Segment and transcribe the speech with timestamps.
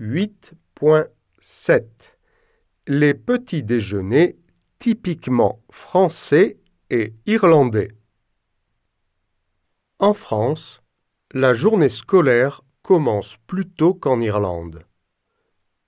[0.00, 1.84] 8.7
[2.86, 4.38] Les petits déjeuners
[4.78, 7.90] typiquement français et irlandais.
[9.98, 10.82] En France,
[11.32, 14.86] la journée scolaire commence plus tôt qu'en Irlande.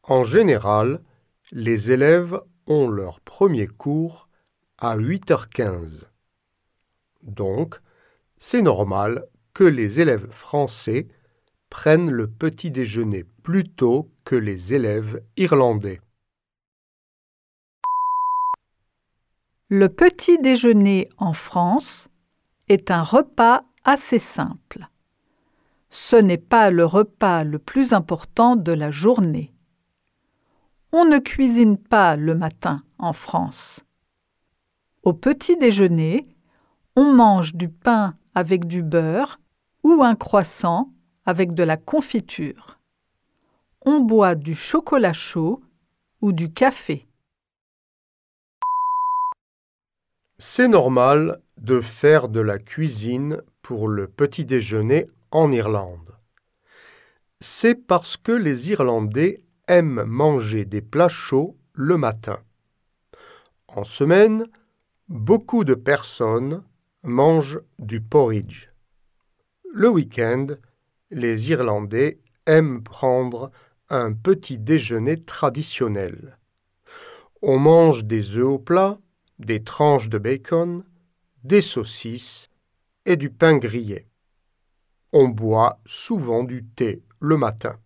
[0.02, 1.02] En général,
[1.50, 4.29] les élèves ont leur premier cours
[4.76, 6.04] à 8h15.
[7.22, 7.80] Donc,
[8.36, 9.24] c'est normal
[9.54, 11.08] que les élèves français
[11.73, 16.03] prennent le petit déjeuner plus tôt que les élèves irlandais.
[19.71, 22.11] Le petit déjeuner en France
[22.68, 24.86] est un repas assez simple.
[25.89, 29.54] Ce n'est pas le repas le plus important de la journée.
[30.93, 33.80] On ne cuisine pas le matin en France.
[35.05, 36.28] Au petit déjeuner,
[36.97, 39.41] on mange du pain avec du beurre
[39.84, 40.92] ou un croissant
[41.27, 42.78] avec de la confiture.
[43.84, 45.62] On boit du chocolat chaud
[46.20, 47.06] ou du café.
[50.38, 56.16] C'est normal de faire de la cuisine pour le petit déjeuner en Irlande.
[57.41, 62.41] C'est parce que les Irlandais aiment manger des plats chauds le matin.
[63.68, 64.46] En semaine,
[65.08, 66.62] beaucoup de personnes
[67.02, 68.68] mangent du porridge.
[69.72, 70.48] Le week-end,
[71.12, 73.52] les Irlandais aiment prendre
[73.91, 76.38] un petit déjeuner traditionnel.
[77.42, 78.98] On mange des œufs au plat,
[79.38, 80.84] des tranches de bacon,
[81.44, 82.48] des saucisses
[83.05, 84.06] et du pain grillé.
[85.12, 87.78] On boit souvent du thé le matin.